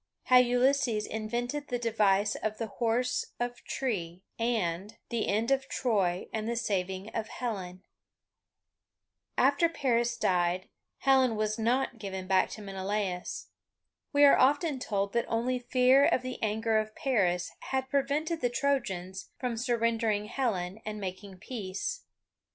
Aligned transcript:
HOW 0.23 0.39
ULYSSES 0.39 1.05
INVENTED 1.05 1.67
THE 1.67 1.77
DEVICE 1.77 2.33
OF 2.41 2.57
THE 2.57 2.65
HORSE 2.65 3.33
OF 3.39 3.63
TREE 3.65 4.23
After 4.39 4.95
Paris 9.69 10.17
died, 10.17 10.69
Helen 10.97 11.35
was 11.35 11.59
not 11.59 11.99
given 11.99 12.25
back 12.27 12.49
to 12.49 12.63
Menelaus. 12.63 13.49
We 14.11 14.23
are 14.25 14.39
often 14.39 14.79
told 14.79 15.13
that 15.13 15.25
only 15.27 15.59
fear 15.59 16.05
of 16.05 16.23
the 16.23 16.41
anger 16.41 16.79
of 16.79 16.95
Paris 16.95 17.51
had 17.69 17.87
prevented 17.87 18.41
the 18.41 18.49
Trojans 18.49 19.29
from 19.37 19.55
surrendering 19.55 20.25
Helen 20.25 20.81
and 20.83 20.99
making 20.99 21.37
peace. 21.37 22.05